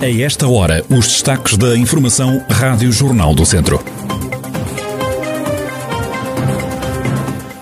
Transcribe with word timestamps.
A 0.00 0.08
esta 0.08 0.46
hora, 0.46 0.84
os 0.88 1.08
destaques 1.08 1.56
da 1.56 1.76
Informação 1.76 2.40
Rádio 2.48 2.92
Jornal 2.92 3.34
do 3.34 3.44
Centro. 3.44 3.82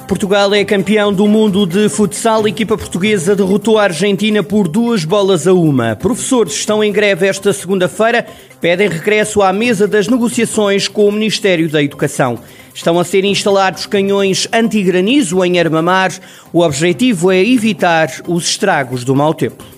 Portugal 0.06 0.52
é 0.52 0.62
campeão 0.62 1.14
do 1.14 1.26
mundo 1.26 1.66
de 1.66 1.88
futsal. 1.88 2.44
A 2.44 2.48
equipa 2.50 2.76
portuguesa 2.76 3.34
derrotou 3.34 3.78
a 3.78 3.84
Argentina 3.84 4.42
por 4.42 4.68
duas 4.68 5.02
bolas 5.02 5.46
a 5.46 5.54
uma. 5.54 5.96
Professores 5.96 6.52
estão 6.52 6.84
em 6.84 6.92
greve 6.92 7.26
esta 7.26 7.54
segunda-feira, 7.54 8.26
pedem 8.60 8.90
regresso 8.90 9.40
à 9.40 9.50
mesa 9.50 9.88
das 9.88 10.06
negociações 10.06 10.88
com 10.88 11.08
o 11.08 11.12
Ministério 11.12 11.70
da 11.70 11.82
Educação. 11.82 12.38
Estão 12.74 13.00
a 13.00 13.04
ser 13.04 13.24
instalados 13.24 13.86
canhões 13.86 14.46
anti-granizo 14.52 15.42
em 15.42 15.58
Armamar. 15.58 16.12
O 16.52 16.60
objetivo 16.60 17.32
é 17.32 17.42
evitar 17.42 18.10
os 18.28 18.44
estragos 18.46 19.04
do 19.04 19.16
mau 19.16 19.32
tempo. 19.32 19.75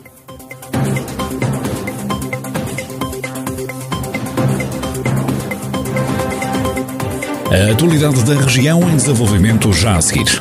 A 7.50 7.72
atualidade 7.72 8.22
da 8.24 8.34
região 8.34 8.82
em 8.82 8.96
desenvolvimento 8.96 9.72
já 9.72 9.96
a 9.96 10.02
seguir. 10.02 10.38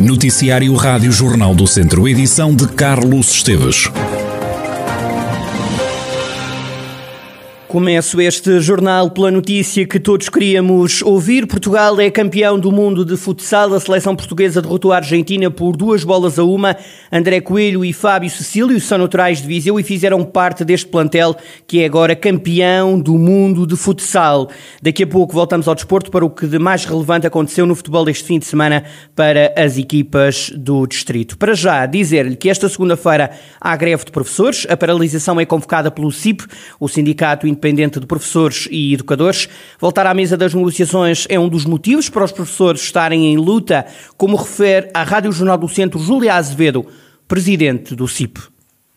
Noticiário 0.00 0.74
Rádio 0.74 1.12
Jornal 1.12 1.54
do 1.54 1.66
Centro, 1.66 2.08
edição 2.08 2.56
de 2.56 2.66
Carlos 2.66 3.30
Esteves. 3.30 3.88
Começo 7.68 8.20
este 8.20 8.60
jornal 8.60 9.10
pela 9.10 9.28
notícia 9.28 9.84
que 9.84 9.98
todos 9.98 10.28
queríamos 10.28 11.02
ouvir. 11.02 11.48
Portugal 11.48 12.00
é 12.00 12.08
campeão 12.08 12.60
do 12.60 12.70
mundo 12.70 13.04
de 13.04 13.16
futsal. 13.16 13.74
A 13.74 13.80
seleção 13.80 14.14
portuguesa 14.14 14.62
derrotou 14.62 14.92
a 14.92 14.98
Argentina 14.98 15.50
por 15.50 15.76
duas 15.76 16.04
bolas 16.04 16.38
a 16.38 16.44
uma. 16.44 16.76
André 17.10 17.40
Coelho 17.40 17.84
e 17.84 17.92
Fábio 17.92 18.30
Cecílio 18.30 18.80
são 18.80 18.98
naturais 18.98 19.42
de 19.42 19.48
Viseu 19.48 19.80
e 19.80 19.82
fizeram 19.82 20.22
parte 20.22 20.64
deste 20.64 20.86
plantel 20.86 21.34
que 21.66 21.82
é 21.82 21.86
agora 21.86 22.14
campeão 22.14 23.00
do 23.00 23.18
mundo 23.18 23.66
de 23.66 23.74
futsal. 23.74 24.48
Daqui 24.80 25.02
a 25.02 25.06
pouco 25.06 25.34
voltamos 25.34 25.66
ao 25.66 25.74
desporto 25.74 26.08
para 26.08 26.24
o 26.24 26.30
que 26.30 26.46
de 26.46 26.60
mais 26.60 26.84
relevante 26.84 27.26
aconteceu 27.26 27.66
no 27.66 27.74
futebol 27.74 28.04
deste 28.04 28.24
fim 28.24 28.38
de 28.38 28.46
semana 28.46 28.84
para 29.16 29.52
as 29.56 29.76
equipas 29.76 30.52
do 30.54 30.86
distrito. 30.86 31.36
Para 31.36 31.52
já, 31.52 31.84
dizer-lhe 31.84 32.36
que 32.36 32.48
esta 32.48 32.68
segunda-feira 32.68 33.32
há 33.60 33.76
greve 33.76 34.04
de 34.04 34.12
professores. 34.12 34.66
A 34.70 34.76
paralisação 34.76 35.40
é 35.40 35.44
convocada 35.44 35.90
pelo 35.90 36.12
CIP, 36.12 36.44
o 36.78 36.86
Sindicato 36.86 37.55
independente 37.56 37.98
de 37.98 38.06
professores 38.06 38.68
e 38.70 38.92
educadores. 38.92 39.48
Voltar 39.80 40.06
à 40.06 40.14
mesa 40.14 40.36
das 40.36 40.54
negociações 40.54 41.26
é 41.30 41.40
um 41.40 41.48
dos 41.48 41.64
motivos 41.64 42.10
para 42.10 42.24
os 42.24 42.32
professores 42.32 42.82
estarem 42.82 43.32
em 43.32 43.36
luta, 43.36 43.86
como 44.16 44.36
refere 44.36 44.90
à 44.94 45.02
Rádio 45.02 45.32
Jornal 45.32 45.56
do 45.56 45.68
Centro 45.68 45.98
Júlia 45.98 46.34
Azevedo, 46.34 46.86
presidente 47.26 47.96
do 47.96 48.06
CIP. 48.06 48.38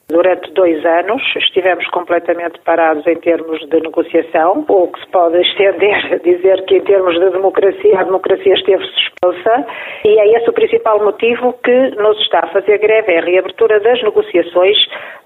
Durante 0.09 0.52
dois 0.53 0.83
anos 0.83 1.21
estivemos 1.37 1.85
completamente 1.89 2.59
parados 2.65 3.05
em 3.05 3.15
termos 3.17 3.59
de 3.69 3.80
negociação, 3.80 4.65
ou 4.67 4.87
que 4.87 4.99
se 4.99 5.07
pode 5.11 5.39
estender 5.39 6.13
a 6.13 6.17
dizer 6.25 6.65
que 6.65 6.77
em 6.77 6.81
termos 6.81 7.13
de 7.13 7.30
democracia, 7.30 7.99
a 7.99 8.03
democracia 8.03 8.55
esteve 8.55 8.83
suspensa, 8.83 9.67
e 10.03 10.19
é 10.19 10.37
esse 10.37 10.49
o 10.49 10.53
principal 10.53 11.03
motivo 11.03 11.53
que 11.63 11.91
nos 11.91 12.19
está 12.21 12.39
a 12.39 12.47
fazer 12.47 12.80
greve, 12.80 13.13
é 13.13 13.19
a 13.19 13.23
reabertura 13.23 13.80
das 13.81 14.02
negociações 14.02 14.77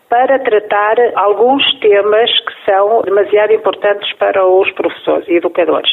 para 0.10 0.40
tratar 0.40 0.96
alguns 1.16 1.64
temas 1.80 2.30
que 2.40 2.72
são 2.72 3.02
demasiado 3.02 3.54
importantes 3.54 4.12
para 4.18 4.46
os 4.46 4.72
professores 4.72 5.28
e 5.28 5.36
educadores 5.36 5.92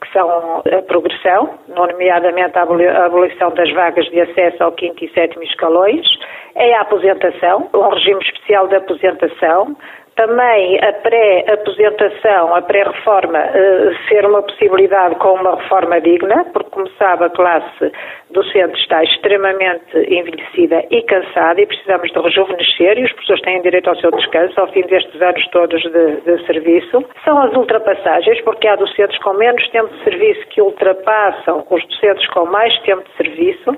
que 0.00 0.12
são 0.12 0.62
a 0.66 0.82
progressão, 0.82 1.58
nomeadamente 1.68 2.58
a 2.58 3.04
abolição 3.04 3.50
das 3.50 3.70
vagas 3.72 4.06
de 4.06 4.20
acesso 4.20 4.64
ao 4.64 4.72
quinto 4.72 5.04
e 5.04 5.12
sétimo 5.12 5.42
escalões, 5.42 6.06
é 6.54 6.74
a 6.74 6.80
aposentação, 6.80 7.68
um 7.74 7.88
regime 7.90 8.20
especial 8.22 8.66
de 8.68 8.76
aposentação, 8.76 9.76
também 10.20 10.78
a 10.84 10.92
pré-aposentação, 10.92 12.54
a 12.54 12.60
pré-reforma, 12.60 13.38
eh, 13.38 13.90
ser 14.06 14.26
uma 14.26 14.42
possibilidade 14.42 15.14
com 15.14 15.32
uma 15.32 15.56
reforma 15.56 15.98
digna, 15.98 16.44
porque, 16.52 16.68
como 16.68 16.86
sabe, 16.98 17.24
a 17.24 17.30
classe 17.30 17.90
docente 18.30 18.78
está 18.78 19.02
extremamente 19.02 19.96
envelhecida 19.96 20.84
e 20.90 21.00
cansada 21.04 21.62
e 21.62 21.66
precisamos 21.66 22.12
de 22.12 22.20
rejuvenescer 22.20 22.98
e 22.98 23.04
os 23.04 23.12
professores 23.12 23.42
têm 23.44 23.62
direito 23.62 23.88
ao 23.88 23.96
seu 23.96 24.10
descanso 24.10 24.60
ao 24.60 24.68
fim 24.68 24.82
destes 24.82 25.22
anos 25.22 25.46
todos 25.52 25.82
de, 25.82 26.20
de 26.20 26.46
serviço. 26.46 27.02
São 27.24 27.40
as 27.40 27.56
ultrapassagens, 27.56 28.42
porque 28.42 28.68
há 28.68 28.76
docentes 28.76 29.18
com 29.20 29.32
menos 29.32 29.66
tempo 29.70 29.88
de 29.88 30.04
serviço 30.04 30.46
que 30.48 30.60
ultrapassam 30.60 31.64
os 31.70 31.82
docentes 31.86 32.26
com 32.28 32.44
mais 32.44 32.78
tempo 32.80 33.02
de 33.04 33.16
serviço 33.16 33.74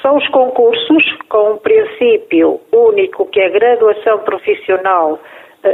são 0.00 0.16
os 0.16 0.28
concursos 0.28 1.16
com 1.28 1.52
um 1.52 1.58
princípio 1.58 2.60
único 2.72 3.26
que 3.26 3.40
é 3.40 3.46
a 3.46 3.50
graduação 3.50 4.18
profissional 4.20 5.18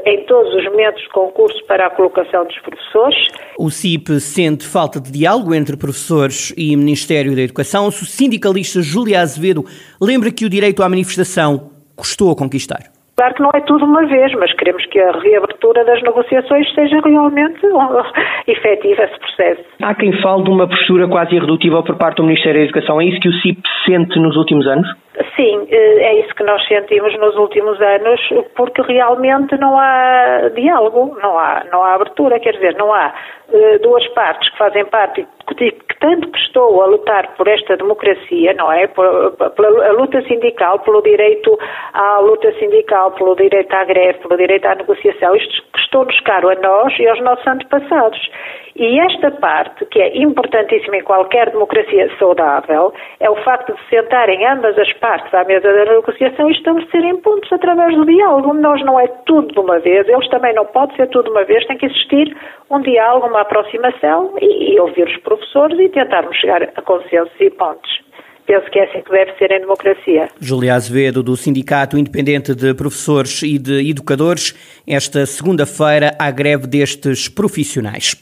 em 0.05 0.25
todos 0.25 0.55
os 0.55 0.65
momentos 0.65 1.03
de 1.03 1.09
concurso 1.09 1.65
para 1.67 1.87
a 1.87 1.91
colocação 1.91 2.45
dos 2.45 2.59
professores. 2.61 3.17
O 3.59 3.71
CIP 3.71 4.21
sente 4.21 4.67
falta 4.67 5.01
de 5.01 5.11
diálogo 5.11 5.55
entre 5.55 5.77
professores 5.77 6.53
e 6.57 6.77
Ministério 6.77 7.35
da 7.35 7.43
Educação. 7.43 7.87
O 7.87 7.93
sindicalista 7.93 8.83
Júlia 8.83 9.21
Azevedo 9.21 9.65
lembra 10.01 10.31
que 10.31 10.45
o 10.45 10.51
direito 10.51 10.83
à 10.83 10.89
manifestação 10.89 11.71
custou 11.97 12.31
a 12.31 12.37
conquistar. 12.37 12.99
Claro 13.19 13.35
que 13.35 13.43
não 13.43 13.51
é 13.53 13.61
tudo 13.63 13.85
uma 13.85 14.07
vez, 14.07 14.33
mas 14.35 14.53
queremos 14.55 14.87
que 14.87 15.01
a 15.01 15.11
reabertura 15.11 15.85
das 15.85 16.01
negociações 16.03 16.73
seja 16.73 17.01
realmente 17.05 17.59
efetiva 18.47 19.03
esse 19.03 19.19
processo. 19.19 19.65
Há 19.83 19.93
quem 19.97 20.13
fale 20.23 20.45
de 20.45 20.51
uma 20.51 20.69
postura 20.69 21.09
quase 21.09 21.35
irredutível 21.35 21.83
por 21.83 21.97
parte 21.97 22.19
do 22.19 22.23
Ministério 22.23 22.61
da 22.61 22.65
Educação. 22.67 23.01
É 23.01 23.07
isso 23.07 23.19
que 23.19 23.29
o 23.29 23.33
CIP 23.41 23.61
sente 23.85 24.21
nos 24.21 24.37
últimos 24.37 24.69
anos? 24.69 24.87
Sim, 25.35 25.67
eh, 25.71 26.03
é 26.03 26.21
isso 26.21 26.35
que 26.35 26.45
nós 26.45 26.65
sentimos 26.69 27.17
nos 27.19 27.35
últimos 27.37 27.81
anos, 27.81 28.21
porque 28.55 28.83
realmente 28.83 29.57
não 29.57 29.77
há 29.77 30.49
diálogo, 30.55 31.17
não 31.21 31.37
há, 31.37 31.65
não 31.73 31.83
há 31.83 31.95
abertura, 31.95 32.39
quer 32.39 32.53
dizer, 32.53 32.77
não 32.77 32.93
há 32.93 33.13
uh, 33.49 33.79
duas 33.81 34.07
partes 34.09 34.49
que 34.51 34.59
fazem 34.59 34.85
parte 34.85 35.27
que, 35.57 35.73
tanto 36.01 36.31
estou 36.37 36.83
a 36.83 36.87
lutar 36.87 37.35
por 37.37 37.49
esta 37.49 37.77
democracia, 37.77 38.55
não 38.55 38.71
é? 38.71 38.87
Pela 38.87 39.91
luta 39.93 40.23
sindical, 40.23 40.79
pelo 40.81 41.03
direito 41.03 41.59
à 41.93 42.19
luta 42.21 42.53
sindical, 42.53 43.11
pelo 43.13 43.35
direito 43.35 43.73
à 43.73 43.85
greve, 43.85 44.19
pelo 44.19 44.37
direito 44.37 44.67
à 44.67 44.75
negociação. 44.77 45.35
Isto 45.35 45.65
custou-nos 45.73 46.21
caro 46.21 46.51
a 46.51 46.55
nós 46.55 46.97
e 46.99 47.09
aos 47.09 47.21
nossos 47.21 47.47
antepassados. 47.47 48.31
E 48.79 49.01
esta 49.01 49.33
parte, 49.33 49.85
que 49.87 50.01
é 50.01 50.17
importantíssima 50.19 50.99
em 50.99 51.03
qualquer 51.03 51.51
democracia 51.51 52.09
saudável, 52.17 52.93
é 53.19 53.29
o 53.29 53.35
facto 53.43 53.75
de 53.75 53.81
sentarem 53.91 54.47
ambas 54.47 54.79
as 54.79 54.93
partes 54.95 55.35
à 55.35 55.43
mesa 55.43 55.73
da 55.73 55.85
negociação 55.85 56.49
e 56.49 56.53
estabelecerem 56.53 57.17
pontos 57.17 57.53
através 57.53 57.97
do 57.97 58.07
diálogo. 58.07 58.55
Nós 58.55 58.81
não 58.85 59.01
é 59.01 59.09
tudo 59.27 59.53
de 59.53 59.59
uma 59.59 59.81
vez, 59.81 60.09
eles 60.09 60.29
também 60.29 60.55
não 60.55 60.65
pode 60.65 60.95
ser 60.95 61.09
tudo 61.09 61.25
de 61.25 61.31
uma 61.31 61.45
vez, 61.45 61.67
tem 61.67 61.77
que 61.77 61.87
existir 61.87 62.37
um 62.71 62.81
diálogo, 62.81 63.27
uma 63.27 63.41
aproximação 63.41 64.35
e, 64.41 64.75
e 64.75 64.81
ouvir 64.81 65.09
os 65.09 65.17
professores 65.19 65.77
e 65.81 65.89
tentarmos 65.89 66.37
chegar 66.37 66.63
a 66.63 66.83
consensos 66.83 67.41
e 67.41 67.51
pontos 67.51 68.09
penso 68.47 68.71
que 68.71 68.79
é 68.79 68.85
assim 68.85 69.03
que 69.03 69.11
deve 69.11 69.37
ser 69.37 69.53
em 69.53 69.61
democracia. 69.61 70.31
Julia 70.41 70.75
Azevedo, 70.75 71.23
do 71.23 71.37
Sindicato 71.37 71.99
Independente 71.99 72.55
de 72.55 72.73
Professores 72.73 73.43
e 73.43 73.59
de 73.59 73.91
Educadores, 73.91 74.55
esta 74.87 75.27
segunda-feira, 75.27 76.17
à 76.19 76.31
greve 76.31 76.67
destes 76.67 77.29
profissionais. 77.29 78.17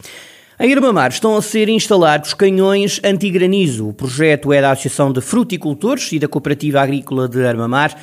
Em 0.58 0.70
Irmamar 0.70 1.10
estão 1.10 1.36
a 1.36 1.42
ser 1.42 1.68
instalados 1.68 2.32
canhões 2.32 2.98
anti-granizo. 3.04 3.88
O 3.88 3.92
projeto 3.92 4.54
é 4.54 4.62
da 4.62 4.70
Associação 4.70 5.12
de 5.12 5.20
Fruticultores 5.20 6.10
e 6.12 6.18
da 6.18 6.26
Cooperativa 6.26 6.80
Agrícola 6.80 7.28
de 7.28 7.44
Armamar. 7.44 7.94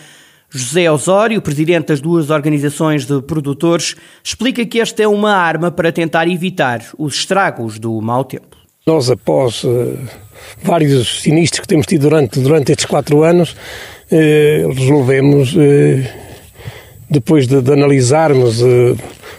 José 0.51 0.91
Osório, 0.91 1.41
presidente 1.41 1.87
das 1.87 1.99
duas 1.99 2.29
organizações 2.29 3.07
de 3.07 3.19
produtores, 3.23 3.95
explica 4.23 4.63
que 4.67 4.79
esta 4.79 5.01
é 5.01 5.07
uma 5.07 5.33
arma 5.33 5.71
para 5.71 5.91
tentar 5.91 6.27
evitar 6.27 6.85
os 6.95 7.15
estragos 7.15 7.79
do 7.79 7.99
mau 7.99 8.23
tempo. 8.23 8.55
Nós, 8.85 9.09
após 9.09 9.63
uh, 9.63 9.97
vários 10.61 11.23
sinistros 11.23 11.61
que 11.61 11.67
temos 11.67 11.88
tido 11.88 12.01
durante, 12.01 12.39
durante 12.39 12.71
estes 12.71 12.85
quatro 12.85 13.23
anos, 13.23 13.56
uh, 14.11 14.71
resolvemos, 14.71 15.56
uh, 15.56 16.03
depois 17.09 17.47
de, 17.47 17.63
de 17.63 17.73
analisarmos 17.73 18.61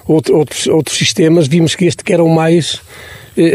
outro, 0.07 0.37
outros, 0.37 0.67
outros 0.67 0.97
sistemas, 0.97 1.47
vimos 1.47 1.75
que 1.75 1.85
este 1.85 2.05
que 2.05 2.13
era 2.13 2.23
o 2.23 2.29
mais, 2.29 2.81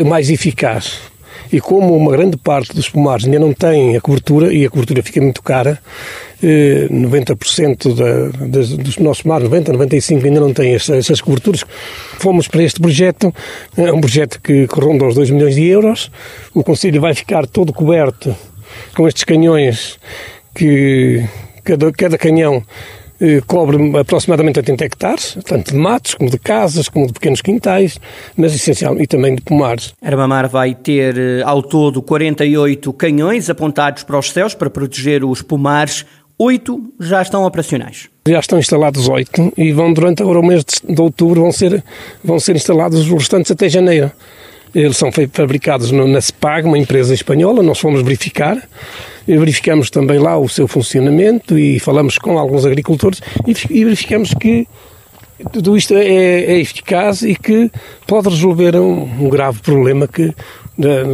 mais 0.05 0.29
eficaz. 0.29 1.09
E 1.51 1.59
como 1.59 1.95
uma 1.95 2.11
grande 2.11 2.37
parte 2.37 2.75
dos 2.75 2.89
pomares 2.89 3.25
ainda 3.25 3.39
não 3.39 3.53
tem 3.53 3.97
a 3.97 4.01
cobertura, 4.01 4.53
e 4.53 4.65
a 4.65 4.69
cobertura 4.69 5.01
fica 5.01 5.19
muito 5.19 5.41
cara, 5.41 5.79
90% 6.41 7.95
da, 7.95 8.47
das, 8.47 8.69
dos 8.69 8.97
nossos 8.97 9.23
mares, 9.23 9.45
90, 9.45 9.73
95 9.73 10.25
ainda 10.25 10.39
não 10.39 10.53
têm 10.53 10.75
essas, 10.75 10.97
essas, 10.97 11.21
coberturas. 11.21 11.65
Fomos 12.19 12.47
para 12.47 12.63
este 12.63 12.79
projeto, 12.79 13.33
é 13.75 13.91
um 13.91 13.99
projeto 13.99 14.39
que, 14.41 14.67
que 14.67 14.79
ronda 14.79 15.05
os 15.05 15.15
2 15.15 15.31
milhões 15.31 15.55
de 15.55 15.65
euros. 15.65 16.11
O 16.53 16.63
Conselho 16.63 17.01
vai 17.01 17.15
ficar 17.15 17.47
todo 17.47 17.73
coberto 17.73 18.35
com 18.95 19.07
estes 19.07 19.23
canhões 19.23 19.99
que 20.53 21.25
cada, 21.63 21.91
cada 21.91 22.17
canhão 22.17 22.57
eh, 22.57 22.63
cobre 23.45 23.97
aproximadamente 23.97 24.59
80 24.59 24.85
hectares, 24.85 25.37
tanto 25.45 25.71
de 25.71 25.77
matos, 25.77 26.15
como 26.15 26.29
de 26.29 26.39
casas, 26.39 26.87
como 26.87 27.07
de 27.07 27.13
pequenos 27.13 27.41
quintais, 27.41 27.99
mas 28.35 28.53
essencialmente 28.55 29.03
e 29.03 29.07
também 29.07 29.35
de 29.35 29.41
pomares. 29.41 29.93
Armamar 30.01 30.49
vai 30.49 30.73
ter 30.73 31.17
eh, 31.17 31.41
ao 31.43 31.61
todo 31.61 32.01
48 32.01 32.91
canhões 32.93 33.49
apontados 33.49 34.03
para 34.03 34.17
os 34.17 34.31
céus 34.31 34.53
para 34.53 34.69
proteger 34.69 35.23
os 35.23 35.41
pomares. 35.41 36.05
Oito 36.37 36.93
já 36.99 37.21
estão 37.21 37.43
operacionais. 37.43 38.09
Já 38.27 38.39
estão 38.39 38.59
instalados 38.59 39.09
oito 39.09 39.51
e 39.57 39.73
vão 39.73 39.91
durante 39.91 40.21
agora 40.21 40.39
o 40.39 40.45
mês 40.45 40.63
de 40.87 41.01
outubro 41.01 41.41
vão 41.41 41.51
ser, 41.51 41.83
vão 42.23 42.39
ser 42.39 42.55
instalados 42.55 42.99
os 42.99 43.11
restantes 43.11 43.51
até 43.51 43.67
janeiro. 43.67 44.11
Eles 44.73 44.97
são 44.97 45.09
fabricados 45.31 45.91
na 45.91 46.21
SPAG, 46.21 46.67
uma 46.67 46.77
empresa 46.77 47.13
espanhola, 47.13 47.63
nós 47.63 47.79
fomos 47.79 48.01
verificar, 48.01 48.61
verificamos 49.27 49.89
também 49.89 50.19
lá 50.19 50.37
o 50.37 50.47
seu 50.47 50.67
funcionamento 50.67 51.57
e 51.57 51.79
falamos 51.79 52.17
com 52.17 52.37
alguns 52.37 52.65
agricultores 52.65 53.21
e 53.69 53.83
verificamos 53.83 54.33
que 54.33 54.67
tudo 55.51 55.77
isto 55.77 55.93
é, 55.93 56.05
é 56.05 56.59
eficaz 56.59 57.21
e 57.21 57.35
que 57.35 57.71
pode 58.05 58.29
resolver 58.29 58.75
um, 58.75 59.03
um 59.25 59.29
grave 59.29 59.61
problema 59.61 60.07
que 60.07 60.33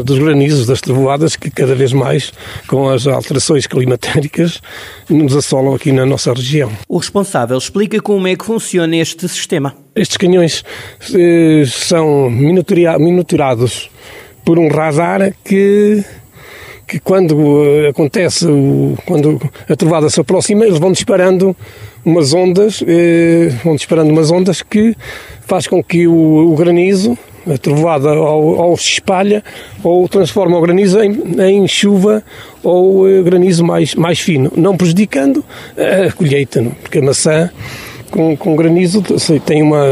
dos 0.03 0.19
granizos, 0.19 0.67
das 0.67 0.79
trovoadas, 0.79 1.35
que 1.35 1.49
cada 1.49 1.73
vez 1.73 1.91
mais, 1.91 2.31
com 2.67 2.89
as 2.89 3.07
alterações 3.07 3.65
climatéricas, 3.65 4.61
nos 5.09 5.35
assolam 5.35 5.73
aqui 5.73 5.91
na 5.91 6.05
nossa 6.05 6.31
região. 6.33 6.71
O 6.87 6.97
responsável 6.97 7.57
explica 7.57 7.99
como 8.01 8.27
é 8.27 8.35
que 8.35 8.45
funciona 8.45 8.95
este 8.95 9.27
sistema. 9.27 9.75
Estes 9.95 10.17
canhões 10.17 10.63
eh, 11.13 11.63
são 11.65 12.29
monitorados 12.29 13.89
por 14.43 14.59
um 14.59 14.67
radar 14.67 15.33
que 15.43 16.03
que 16.87 16.99
quando 16.99 17.63
eh, 17.65 17.89
acontece, 17.89 18.45
quando 19.05 19.41
a 19.67 19.75
trovada 19.75 20.09
se 20.09 20.19
aproxima, 20.21 20.65
eles 20.65 20.77
vão 20.77 20.91
disparando 20.91 21.55
umas 22.03 22.33
ondas, 22.33 22.83
eh, 22.87 23.49
vão 23.63 23.75
disparando 23.75 24.11
umas 24.11 24.29
ondas 24.29 24.61
que 24.61 24.95
faz 25.47 25.67
com 25.67 25.83
que 25.83 26.07
o, 26.07 26.53
o 26.53 26.55
granizo, 26.55 27.17
a 27.47 27.57
trovada 27.57 28.13
ou, 28.13 28.57
ou, 28.57 28.77
se 28.77 28.93
espalha 28.93 29.43
ou 29.83 30.07
transforma 30.07 30.57
o 30.57 30.61
granizo 30.61 30.99
em, 31.01 31.41
em 31.41 31.67
chuva 31.67 32.23
ou 32.63 33.09
eh, 33.09 33.21
granizo 33.21 33.63
mais, 33.63 33.95
mais 33.95 34.19
fino, 34.19 34.51
não 34.55 34.75
prejudicando 34.75 35.43
a 35.77 36.11
colheita, 36.11 36.61
não? 36.61 36.71
porque 36.71 36.99
a 36.99 37.01
maçã 37.01 37.51
com, 38.15 38.35
com 38.37 38.55
granizo 38.55 39.03
tem 39.45 39.61
uma, 39.61 39.83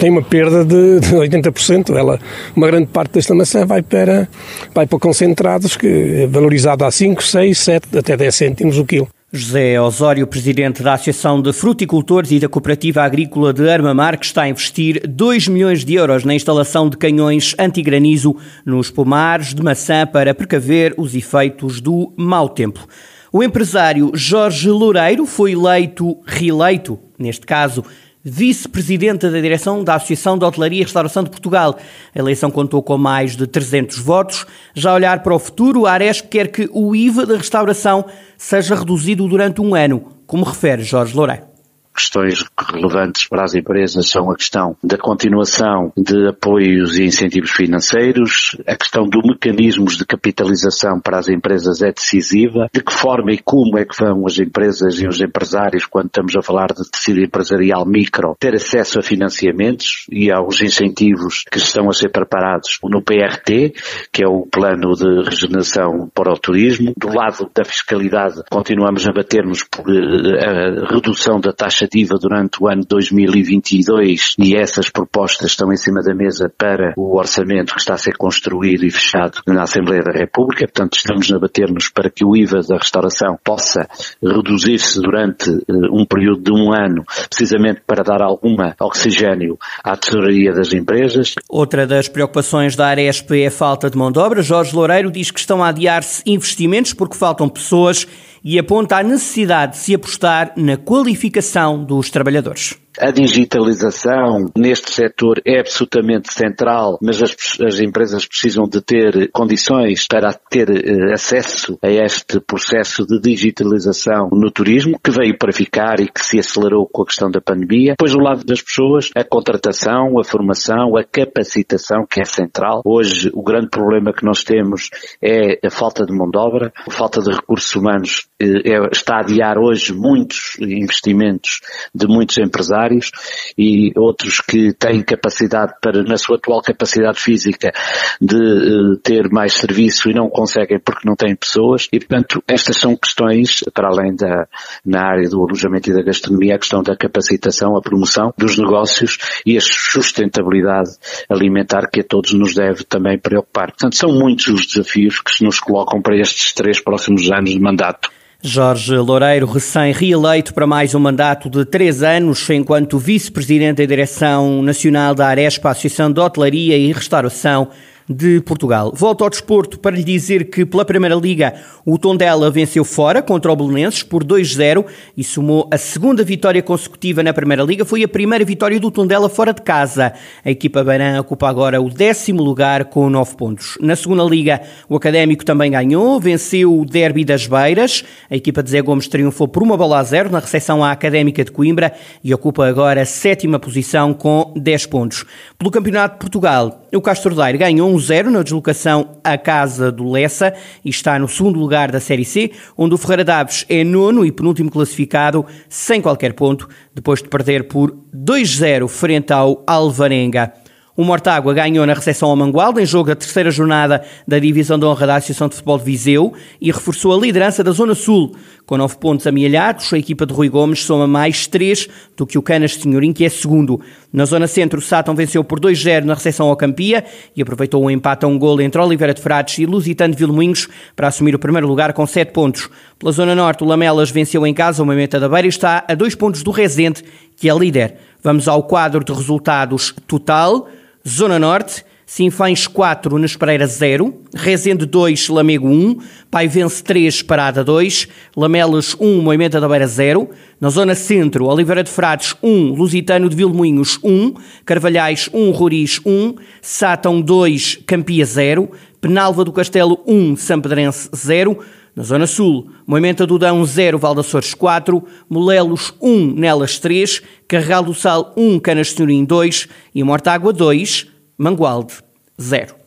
tem 0.00 0.10
uma 0.10 0.22
perda 0.22 0.64
de, 0.64 1.00
de 1.00 1.14
80%. 1.14 1.94
Ela, 1.94 2.18
uma 2.54 2.66
grande 2.66 2.86
parte 2.86 3.12
desta 3.12 3.34
maçã 3.34 3.66
vai 3.66 3.82
para, 3.82 4.28
vai 4.74 4.86
para 4.86 4.98
concentrados, 4.98 5.76
que 5.76 6.22
é 6.22 6.26
valorizado 6.26 6.84
a 6.84 6.90
5, 6.90 7.22
6, 7.22 7.58
7, 7.58 7.98
até 7.98 8.16
10 8.16 8.34
cêntimos 8.34 8.78
o 8.78 8.84
quilo. 8.84 9.08
José 9.36 9.78
Osório, 9.78 10.26
presidente 10.26 10.82
da 10.82 10.94
Associação 10.94 11.42
de 11.42 11.52
Fruticultores 11.52 12.30
e 12.30 12.40
da 12.40 12.48
Cooperativa 12.48 13.02
Agrícola 13.02 13.52
de 13.52 13.68
Armamar, 13.68 14.18
que 14.18 14.24
está 14.24 14.42
a 14.42 14.48
investir 14.48 15.06
2 15.06 15.48
milhões 15.48 15.84
de 15.84 15.94
euros 15.94 16.24
na 16.24 16.34
instalação 16.34 16.88
de 16.88 16.96
canhões 16.96 17.54
antigranizo 17.58 18.34
nos 18.64 18.90
pomares 18.90 19.52
de 19.52 19.62
maçã 19.62 20.06
para 20.06 20.34
precaver 20.34 20.94
os 20.96 21.14
efeitos 21.14 21.82
do 21.82 22.12
mau 22.16 22.48
tempo. 22.48 22.88
O 23.30 23.42
empresário 23.42 24.10
Jorge 24.14 24.70
Loureiro 24.70 25.26
foi 25.26 25.52
eleito, 25.52 26.16
reeleito, 26.24 26.98
neste 27.18 27.44
caso, 27.44 27.84
vice-presidente 28.28 29.30
da 29.30 29.40
direção 29.40 29.84
da 29.84 29.94
Associação 29.94 30.36
de 30.36 30.44
Hotelaria 30.44 30.80
e 30.80 30.82
Restauração 30.82 31.22
de 31.22 31.30
Portugal. 31.30 31.78
A 32.12 32.18
eleição 32.18 32.50
contou 32.50 32.82
com 32.82 32.98
mais 32.98 33.36
de 33.36 33.46
300 33.46 33.98
votos. 33.98 34.44
Já 34.74 34.90
a 34.90 34.94
olhar 34.94 35.22
para 35.22 35.34
o 35.34 35.38
futuro, 35.38 35.86
a 35.86 35.92
Aresp 35.92 36.26
quer 36.26 36.48
que 36.48 36.68
o 36.72 36.96
IVA 36.96 37.24
da 37.24 37.36
restauração 37.36 38.04
seja 38.36 38.74
reduzido 38.74 39.28
durante 39.28 39.60
um 39.60 39.76
ano, 39.76 40.12
como 40.26 40.44
refere 40.44 40.82
Jorge 40.82 41.14
Loureiro 41.14 41.55
questões 41.96 42.44
relevantes 42.70 43.26
para 43.28 43.44
as 43.44 43.54
empresas 43.54 44.08
são 44.08 44.30
a 44.30 44.36
questão 44.36 44.76
da 44.84 44.98
continuação 44.98 45.92
de 45.96 46.28
apoios 46.28 46.98
e 46.98 47.04
incentivos 47.04 47.50
financeiros, 47.50 48.56
a 48.66 48.76
questão 48.76 49.08
do 49.08 49.20
mecanismos 49.26 49.96
de 49.96 50.04
capitalização 50.04 51.00
para 51.00 51.18
as 51.18 51.28
empresas 51.28 51.80
é 51.82 51.90
decisiva, 51.90 52.68
de 52.72 52.82
que 52.82 52.92
forma 52.92 53.32
e 53.32 53.38
como 53.38 53.78
é 53.78 53.84
que 53.84 53.96
vão 53.98 54.26
as 54.26 54.38
empresas 54.38 55.00
e 55.00 55.08
os 55.08 55.20
empresários, 55.20 55.86
quando 55.86 56.06
estamos 56.06 56.36
a 56.36 56.42
falar 56.42 56.68
de 56.68 56.88
tecido 56.90 57.20
empresarial 57.20 57.86
micro, 57.86 58.36
ter 58.38 58.54
acesso 58.54 58.98
a 58.98 59.02
financiamentos 59.02 60.06
e 60.10 60.30
aos 60.30 60.60
incentivos 60.60 61.44
que 61.50 61.58
estão 61.58 61.88
a 61.88 61.92
ser 61.92 62.10
preparados 62.10 62.78
no 62.84 63.02
PRT, 63.02 63.72
que 64.12 64.22
é 64.22 64.28
o 64.28 64.46
Plano 64.46 64.92
de 64.92 65.28
Regeneração 65.28 66.10
para 66.14 66.32
o 66.32 66.38
Turismo. 66.38 66.92
Do 66.96 67.08
lado 67.08 67.50
da 67.54 67.64
fiscalidade, 67.64 68.42
continuamos 68.50 69.06
a 69.08 69.12
bater-nos 69.12 69.64
por 69.64 69.84
eh, 69.88 70.44
a 70.44 70.92
redução 70.92 71.40
da 71.40 71.52
taxa 71.52 71.85
durante 72.20 72.62
o 72.62 72.68
ano 72.68 72.84
2022 72.88 74.34
e 74.38 74.56
essas 74.56 74.90
propostas 74.90 75.50
estão 75.50 75.72
em 75.72 75.76
cima 75.76 76.02
da 76.02 76.14
mesa 76.14 76.52
para 76.56 76.92
o 76.96 77.16
orçamento 77.16 77.74
que 77.74 77.80
está 77.80 77.94
a 77.94 77.98
ser 77.98 78.16
construído 78.16 78.84
e 78.84 78.90
fechado 78.90 79.40
na 79.46 79.62
Assembleia 79.62 80.02
da 80.02 80.12
República. 80.12 80.66
Portanto, 80.66 80.96
estamos 80.96 81.30
a 81.32 81.38
bater-nos 81.38 81.88
para 81.88 82.10
que 82.10 82.24
o 82.24 82.36
IVA 82.36 82.60
da 82.68 82.76
restauração 82.76 83.38
possa 83.44 83.88
reduzir-se 84.22 85.00
durante 85.00 85.50
uh, 85.50 85.62
um 85.92 86.04
período 86.04 86.42
de 86.42 86.52
um 86.52 86.72
ano, 86.72 87.04
precisamente 87.28 87.80
para 87.86 88.02
dar 88.02 88.22
alguma 88.22 88.74
oxigênio 88.80 89.58
à 89.82 89.96
tesouraria 89.96 90.52
das 90.52 90.72
empresas. 90.72 91.34
Outra 91.48 91.86
das 91.86 92.08
preocupações 92.08 92.76
da 92.76 92.86
Aresp 92.88 93.30
é 93.32 93.46
a 93.46 93.50
falta 93.50 93.90
de 93.90 93.96
mão 93.96 94.10
de 94.10 94.18
obra. 94.18 94.42
Jorge 94.42 94.74
Loureiro 94.74 95.10
diz 95.10 95.30
que 95.30 95.40
estão 95.40 95.62
a 95.62 95.68
adiar-se 95.68 96.22
investimentos 96.26 96.92
porque 96.92 97.16
faltam 97.16 97.48
pessoas 97.48 98.06
e 98.48 98.60
aponta 98.60 98.96
a 98.96 99.02
necessidade 99.02 99.72
de 99.72 99.78
se 99.78 99.92
apostar 99.92 100.52
na 100.56 100.76
qualificação 100.76 101.82
dos 101.84 102.10
trabalhadores. 102.10 102.76
A 102.98 103.10
digitalização 103.10 104.50
neste 104.56 104.92
setor 104.92 105.42
é 105.44 105.60
absolutamente 105.60 106.32
central, 106.32 106.98
mas 107.02 107.22
as, 107.22 107.36
as, 107.60 107.78
empresas 107.80 108.26
precisam 108.26 108.64
de 108.64 108.80
ter 108.80 109.30
condições 109.32 110.06
para 110.06 110.32
ter 110.32 110.70
eh, 110.70 111.12
acesso 111.12 111.78
a 111.82 111.90
este 111.90 112.40
processo 112.40 113.04
de 113.06 113.20
digitalização 113.20 114.30
no 114.32 114.50
turismo, 114.50 114.98
que 114.98 115.10
veio 115.10 115.36
para 115.36 115.52
ficar 115.52 116.00
e 116.00 116.08
que 116.08 116.22
se 116.22 116.38
acelerou 116.38 116.88
com 116.90 117.02
a 117.02 117.06
questão 117.06 117.30
da 117.30 117.40
pandemia. 117.40 117.92
Depois, 117.98 118.12
do 118.12 118.18
lado 118.18 118.44
das 118.44 118.62
pessoas, 118.62 119.10
a 119.14 119.22
contratação, 119.22 120.18
a 120.18 120.24
formação, 120.24 120.96
a 120.96 121.04
capacitação, 121.04 122.06
que 122.10 122.22
é 122.22 122.24
central. 122.24 122.80
Hoje, 122.82 123.30
o 123.34 123.42
grande 123.42 123.68
problema 123.68 124.12
que 124.12 124.24
nós 124.24 124.42
temos 124.42 124.88
é 125.22 125.66
a 125.66 125.70
falta 125.70 126.06
de 126.06 126.16
mão 126.16 126.30
de 126.30 126.38
obra, 126.38 126.72
a 126.86 126.90
falta 126.90 127.20
de 127.20 127.30
recursos 127.30 127.74
humanos 127.76 128.26
eh, 128.40 128.72
é, 128.72 128.88
está 128.90 129.16
a 129.16 129.20
adiar 129.20 129.58
hoje 129.58 129.92
muitos 129.92 130.56
investimentos 130.58 131.60
de 131.94 132.06
muitos 132.06 132.38
empresários 132.38 132.85
empresários 132.86 133.10
e 133.56 133.92
outros 133.96 134.40
que 134.40 134.72
têm 134.72 135.02
capacidade 135.02 135.74
para, 135.80 136.02
na 136.02 136.16
sua 136.16 136.36
atual 136.36 136.62
capacidade 136.62 137.18
física, 137.18 137.72
de 138.20 138.36
uh, 138.36 138.96
ter 139.02 139.28
mais 139.30 139.54
serviço 139.54 140.10
e 140.10 140.14
não 140.14 140.28
conseguem 140.28 140.78
porque 140.78 141.06
não 141.08 141.16
têm 141.16 141.34
pessoas. 141.34 141.88
E, 141.92 141.98
portanto, 141.98 142.42
estas 142.46 142.76
são 142.76 142.96
questões, 142.96 143.64
para 143.72 143.88
além 143.88 144.14
da, 144.14 144.46
na 144.84 145.02
área 145.02 145.28
do 145.28 145.42
alojamento 145.42 145.90
e 145.90 145.94
da 145.94 146.02
gastronomia, 146.02 146.56
a 146.56 146.58
questão 146.58 146.82
da 146.82 146.96
capacitação, 146.96 147.76
a 147.76 147.80
promoção 147.80 148.32
dos 148.36 148.58
negócios 148.58 149.18
e 149.44 149.56
a 149.56 149.60
sustentabilidade 149.60 150.90
alimentar 151.28 151.88
que 151.90 152.00
a 152.00 152.04
todos 152.04 152.32
nos 152.32 152.54
deve 152.54 152.84
também 152.84 153.18
preocupar. 153.18 153.68
Portanto, 153.68 153.96
são 153.96 154.12
muitos 154.12 154.46
os 154.48 154.66
desafios 154.66 155.20
que 155.20 155.30
se 155.30 155.44
nos 155.44 155.60
colocam 155.60 156.00
para 156.00 156.16
estes 156.16 156.52
três 156.52 156.80
próximos 156.80 157.30
anos 157.30 157.50
de 157.50 157.60
mandato. 157.60 158.10
Jorge 158.48 158.96
Loureiro, 158.96 159.44
recém-reeleito 159.44 160.54
para 160.54 160.68
mais 160.68 160.94
um 160.94 161.00
mandato 161.00 161.50
de 161.50 161.64
três 161.64 162.00
anos, 162.00 162.48
enquanto 162.48 162.96
vice-presidente 162.96 163.78
da 163.78 163.84
Direção 163.84 164.62
Nacional 164.62 165.16
da 165.16 165.26
Arespa, 165.26 165.70
Associação 165.70 166.12
de 166.12 166.20
Hotelaria 166.20 166.78
e 166.78 166.92
Restauração 166.92 167.68
de 168.08 168.40
Portugal. 168.40 168.92
Volto 168.94 169.24
ao 169.24 169.30
desporto 169.30 169.78
para 169.78 169.96
lhe 169.96 170.04
dizer 170.04 170.50
que 170.50 170.64
pela 170.64 170.84
Primeira 170.84 171.14
Liga 171.16 171.54
o 171.84 171.98
Tondela 171.98 172.50
venceu 172.50 172.84
fora 172.84 173.20
contra 173.20 173.52
o 173.52 173.56
Belenenses 173.56 174.02
por 174.02 174.24
2-0 174.24 174.84
e 175.16 175.24
somou 175.24 175.68
a 175.72 175.78
segunda 175.78 176.22
vitória 176.22 176.62
consecutiva 176.62 177.22
na 177.22 177.32
Primeira 177.32 177.62
Liga. 177.62 177.84
Foi 177.84 178.02
a 178.02 178.08
primeira 178.08 178.44
vitória 178.44 178.78
do 178.78 178.90
Tondela 178.90 179.28
fora 179.28 179.52
de 179.52 179.62
casa. 179.62 180.12
A 180.44 180.50
equipa 180.50 180.84
Barã 180.84 181.20
ocupa 181.20 181.48
agora 181.48 181.80
o 181.80 181.90
décimo 181.90 182.42
lugar 182.42 182.86
com 182.86 183.10
9 183.10 183.36
pontos. 183.36 183.78
Na 183.80 183.96
Segunda 183.96 184.22
Liga 184.24 184.60
o 184.88 184.96
Académico 184.96 185.44
também 185.44 185.70
ganhou, 185.70 186.20
venceu 186.20 186.78
o 186.78 186.84
Derby 186.84 187.24
das 187.24 187.46
Beiras. 187.46 188.04
A 188.30 188.36
equipa 188.36 188.62
de 188.62 188.70
Zé 188.70 188.80
Gomes 188.82 189.08
triunfou 189.08 189.48
por 189.48 189.62
uma 189.62 189.76
bola 189.76 189.98
a 189.98 190.02
zero 190.02 190.30
na 190.30 190.38
recepção 190.38 190.84
à 190.84 190.92
Académica 190.92 191.44
de 191.44 191.50
Coimbra 191.50 191.92
e 192.22 192.32
ocupa 192.32 192.66
agora 192.66 193.02
a 193.02 193.06
sétima 193.06 193.58
posição 193.58 194.14
com 194.14 194.52
10 194.56 194.86
pontos. 194.86 195.24
Pelo 195.58 195.70
Campeonato 195.70 196.14
de 196.14 196.20
Portugal, 196.20 196.85
o 196.96 197.00
Castro 197.02 197.34
Daire 197.34 197.58
ganhou 197.58 197.92
1-0 197.94 198.24
na 198.26 198.42
deslocação 198.42 199.18
à 199.22 199.36
casa 199.36 199.92
do 199.92 200.10
Lessa 200.10 200.54
e 200.84 200.90
está 200.90 201.18
no 201.18 201.28
segundo 201.28 201.58
lugar 201.58 201.90
da 201.90 202.00
Série 202.00 202.24
C, 202.24 202.50
onde 202.76 202.94
o 202.94 202.98
Ferreira 202.98 203.24
Daves 203.24 203.64
é 203.68 203.84
nono 203.84 204.24
e 204.24 204.32
penúltimo 204.32 204.70
classificado, 204.70 205.44
sem 205.68 206.00
qualquer 206.00 206.32
ponto, 206.32 206.68
depois 206.94 207.22
de 207.22 207.28
perder 207.28 207.68
por 207.68 207.96
2-0 208.14 208.88
frente 208.88 209.32
ao 209.32 209.62
Alvarenga. 209.66 210.52
O 210.96 211.04
Mortágua 211.04 211.52
ganhou 211.52 211.84
na 211.84 211.92
recepção 211.92 212.30
ao 212.30 212.36
Mangualde, 212.36 212.80
em 212.80 212.86
jogo 212.86 213.10
da 213.10 213.14
terceira 213.14 213.50
jornada 213.50 214.02
da 214.26 214.38
Divisão 214.38 214.78
de 214.78 214.86
Honra 214.86 215.06
da 215.06 215.16
Associação 215.16 215.46
de 215.46 215.54
Futebol 215.54 215.76
de 215.76 215.84
Viseu, 215.84 216.32
e 216.58 216.72
reforçou 216.72 217.14
a 217.14 217.20
liderança 217.20 217.62
da 217.62 217.70
Zona 217.70 217.94
Sul. 217.94 218.34
Com 218.64 218.78
nove 218.78 218.96
pontos 218.96 219.26
amealhados, 219.26 219.92
a 219.92 219.98
equipa 219.98 220.24
de 220.24 220.32
Rui 220.32 220.48
Gomes 220.48 220.82
soma 220.82 221.06
mais 221.06 221.46
três 221.46 221.86
do 222.16 222.26
que 222.26 222.38
o 222.38 222.42
Canas 222.42 222.76
Senhorim, 222.76 223.12
que 223.12 223.26
é 223.26 223.28
segundo. 223.28 223.78
Na 224.10 224.24
Zona 224.24 224.46
Centro, 224.46 224.78
o 224.78 224.82
Sátão 224.82 225.14
venceu 225.14 225.44
por 225.44 225.60
2-0 225.60 226.04
na 226.04 226.14
recepção 226.14 226.48
ao 226.48 226.56
Campia 226.56 227.04
e 227.36 227.42
aproveitou 227.42 227.84
um 227.84 227.90
empate 227.90 228.24
a 228.24 228.28
um 228.28 228.38
gol 228.38 228.58
entre 228.62 228.80
Oliveira 228.80 229.12
de 229.12 229.20
Frades 229.20 229.58
e 229.58 229.66
Lusitano 229.66 230.14
de 230.14 230.18
Vilmoinhos 230.18 230.66
para 230.96 231.08
assumir 231.08 231.34
o 231.34 231.38
primeiro 231.38 231.68
lugar 231.68 231.92
com 231.92 232.06
sete 232.06 232.32
pontos. 232.32 232.70
Pela 232.98 233.12
Zona 233.12 233.34
Norte, 233.34 233.62
o 233.62 233.66
Lamelas 233.66 234.10
venceu 234.10 234.46
em 234.46 234.54
casa 234.54 234.82
o 234.82 234.86
Mameta 234.86 235.20
da 235.20 235.28
Beira 235.28 235.46
e 235.46 235.50
está 235.50 235.84
a 235.86 235.94
dois 235.94 236.14
pontos 236.14 236.42
do 236.42 236.50
Rezende, 236.50 237.04
que 237.36 237.50
é 237.50 237.54
líder. 237.54 237.96
Vamos 238.22 238.48
ao 238.48 238.62
quadro 238.62 239.04
de 239.04 239.12
resultados 239.12 239.94
total. 240.08 240.66
Zona 241.08 241.38
Norte, 241.38 241.84
Sinfães 242.04 242.66
4, 242.66 243.16
Nespereira 243.16 243.64
0, 243.64 244.12
Rezende 244.34 244.84
2, 244.84 245.28
Lamego 245.28 245.68
1, 245.68 245.98
Paivense 246.28 246.82
3, 246.82 247.22
Parada 247.22 247.62
2, 247.62 248.08
Lamelas 248.36 248.96
1, 248.98 249.22
Moimenta 249.22 249.60
da 249.60 249.68
Beira 249.68 249.86
0, 249.86 250.28
na 250.60 250.68
Zona 250.68 250.96
Centro, 250.96 251.46
Oliveira 251.46 251.84
de 251.84 251.90
Frades 251.90 252.34
1, 252.42 252.74
Lusitano 252.74 253.28
de 253.28 253.36
Vilmoinhos 253.36 254.00
1, 254.02 254.34
Carvalhais 254.64 255.30
1, 255.32 255.52
Roriz 255.52 256.00
1, 256.04 256.34
Sátão 256.60 257.20
2, 257.20 257.82
Campia 257.86 258.26
0, 258.26 258.68
Penalva 259.00 259.44
do 259.44 259.52
Castelo 259.52 260.00
1, 260.08 260.34
Sampedrense 260.34 261.08
0, 261.14 261.56
na 261.96 262.02
Zona 262.02 262.26
Sul, 262.26 262.70
Moimenta 262.86 263.26
do 263.26 263.38
Dão 263.38 263.64
0, 263.64 263.98
Valdaçores 263.98 264.52
4, 264.52 265.02
Molelos 265.30 265.94
1, 266.00 266.34
Nelas 266.34 266.78
3, 266.78 267.22
Carregal 267.48 267.82
do 267.82 267.94
Sal 267.94 268.34
1, 268.36 268.60
Canas 268.60 268.92
Senhorim 268.92 269.24
2 269.24 269.66
e 269.94 270.04
Mortágua 270.04 270.52
2, 270.52 271.06
Mangualde 271.38 271.94
0. 272.38 272.85